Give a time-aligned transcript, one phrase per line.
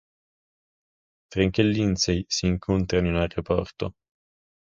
[1.31, 3.93] Frank e Lindsay si incontrano in aeroporto.